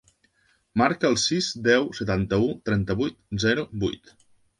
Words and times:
Marca 0.81 1.09
el 1.11 1.17
sis, 1.23 1.49
deu, 1.67 1.85
setanta-u, 1.97 2.47
trenta-vuit, 2.71 3.21
zero, 3.45 3.67
vuit. 3.85 4.11